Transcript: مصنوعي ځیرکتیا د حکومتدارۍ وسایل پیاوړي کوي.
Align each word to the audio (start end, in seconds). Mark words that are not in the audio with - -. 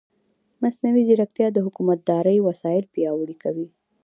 مصنوعي 0.61 1.03
ځیرکتیا 1.07 1.47
د 1.53 1.57
حکومتدارۍ 1.65 2.37
وسایل 2.47 2.85
پیاوړي 2.93 3.35
کوي. 3.43 3.67